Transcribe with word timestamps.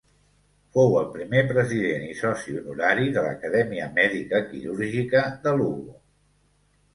Fou 0.75 0.93
el 1.01 1.09
primer 1.17 1.41
President 1.51 2.07
i 2.07 2.15
Soci 2.21 2.55
Honorari 2.61 3.11
de 3.19 3.25
l'Acadèmia 3.27 3.91
Mèdica 3.99 4.41
Quirúrgica 4.49 5.23
de 5.47 5.55
Lugo. 5.61 5.95